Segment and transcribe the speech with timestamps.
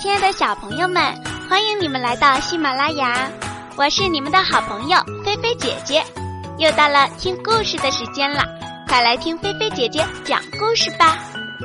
[0.00, 1.02] 亲爱的小朋友们，
[1.48, 3.28] 欢迎你们来到喜马拉雅，
[3.76, 6.04] 我是你们的好朋友菲菲姐姐。
[6.56, 8.44] 又到了听故事的时间了，
[8.86, 11.18] 快来听菲菲姐姐讲故事吧。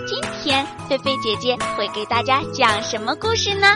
[0.08, 3.68] 今天菲菲姐姐会给大家讲什么故事呢？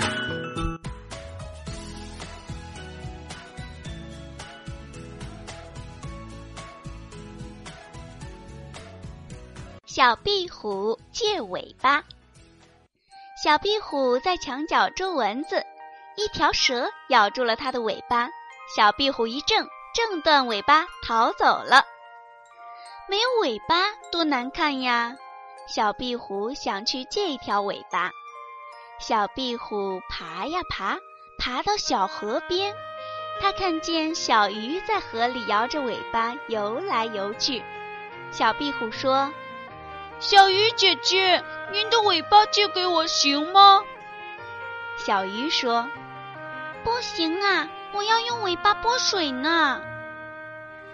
[9.86, 12.04] 小壁虎借尾巴。
[13.44, 15.64] 小壁虎在墙角捉蚊子，
[16.16, 18.28] 一条蛇咬住了它的尾巴。
[18.76, 21.86] 小壁虎一挣，挣断尾巴逃走了。
[23.08, 25.16] 没有尾巴多难看呀！
[25.68, 28.10] 小壁虎想去借一条尾巴。
[29.00, 30.98] 小壁虎爬呀爬，
[31.38, 32.74] 爬到小河边，
[33.40, 37.64] 它看见小鱼在河里摇着尾巴游来游去。
[38.32, 39.32] 小壁虎说
[40.20, 43.82] ：“小鱼姐姐。”您的尾巴借给我行吗？
[44.98, 45.88] 小鱼说
[46.84, 49.82] ：“不行啊，我要用尾巴拨水呢。”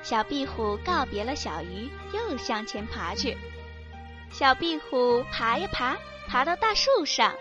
[0.01, 3.37] 小壁虎告别了小鱼，又向前爬去。
[4.31, 5.95] 小壁虎爬呀爬，
[6.27, 7.33] 爬到大树上，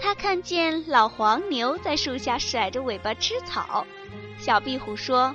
[0.00, 3.84] 它看见老黄牛在树下甩着尾巴吃草。
[4.38, 5.34] 小壁虎说：“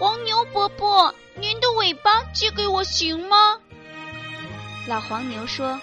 [0.00, 3.58] 黄牛伯伯，您的尾巴借给我行吗？”
[4.88, 5.78] 老黄牛说。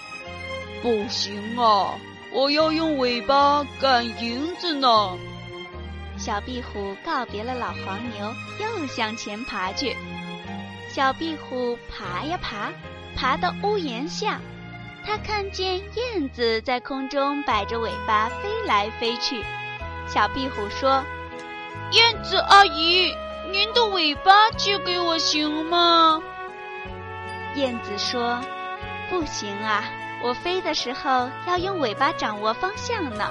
[0.85, 1.95] 不行啊！
[2.31, 5.17] 我要用尾巴赶银子呢。
[6.15, 9.97] 小壁虎告别了老黄牛，又向前爬去。
[10.87, 12.71] 小壁虎爬呀爬，
[13.15, 14.39] 爬到屋檐下，
[15.03, 19.43] 它看见燕子在空中摆着尾巴飞来飞去。
[20.05, 21.03] 小壁虎说
[21.93, 23.11] ：“燕子阿姨，
[23.51, 26.21] 您的尾巴借给我行吗？”
[27.57, 28.39] 燕子说
[29.09, 29.83] ：“不行啊。”
[30.23, 33.29] 我飞的时候要用尾巴掌握方向呢。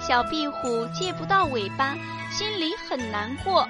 [0.00, 1.96] 小壁虎借不到尾巴，
[2.30, 3.68] 心里很难过。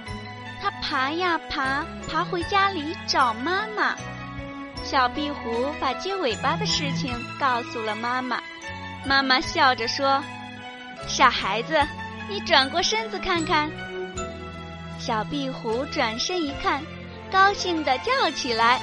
[0.61, 3.97] 它爬呀爬，爬回家里找妈妈。
[4.83, 8.41] 小壁虎把接尾巴的事情告诉了妈妈。
[9.05, 10.23] 妈妈笑着说
[11.09, 11.81] ：“傻孩子，
[12.29, 13.71] 你转过身子看看。”
[14.99, 16.83] 小壁虎转身一看，
[17.31, 18.81] 高兴地叫起来。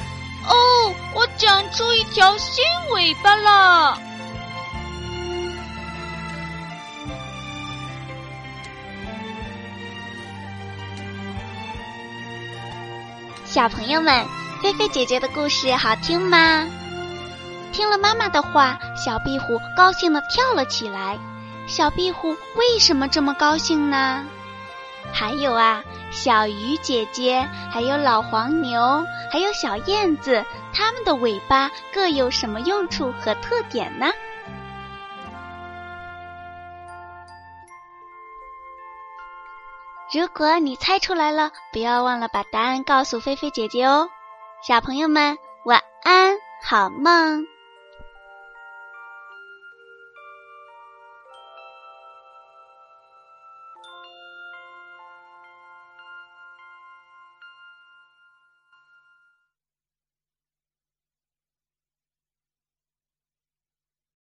[0.47, 3.97] 哦，我长出一条新尾巴了！
[13.45, 14.25] 小朋友们，
[14.61, 16.67] 菲菲姐姐的故事好听吗？
[17.71, 21.17] 听了妈妈的话，小壁虎高兴的跳了起来。
[21.67, 24.25] 小壁虎为什么这么高兴呢？
[25.13, 25.83] 还有啊。
[26.11, 30.43] 小鱼姐姐，还有老黄牛，还有小燕子，
[30.73, 34.07] 它们的尾巴各有什么用处和特点呢？
[40.11, 44.09] 如果你猜出来了，不要忘了把答案告诉菲菲姐姐哦。
[44.63, 47.45] 小朋友们，晚安，好梦。